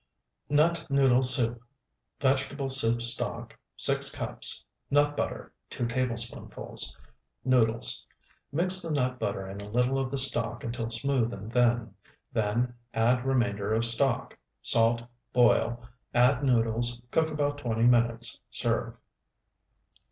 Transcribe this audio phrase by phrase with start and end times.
[0.49, 1.61] NUT NOODLE SOUP
[2.19, 4.63] Vegetable soup stock, 6 cups.
[4.89, 6.97] Nut butter, 2 tablespoonfuls.
[7.45, 8.07] Noodles.
[8.51, 11.93] Mix the nut butter in a little of the stock until smooth and thin;
[12.33, 15.03] then add remainder of stock, salt,
[15.33, 15.83] boil,
[16.15, 18.97] add noodles, cook about twenty minutes, serve.